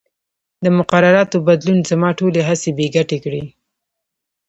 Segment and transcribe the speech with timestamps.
[0.63, 3.43] د مقرراتو بدلون زما ټولې هڅې بې ګټې کړې.